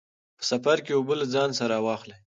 په 0.37 0.43
سفر 0.51 0.77
کې 0.85 0.91
اوبه 0.95 1.13
له 1.21 1.25
ځان 1.33 1.49
سره 1.59 1.75
واخلئ. 1.85 2.15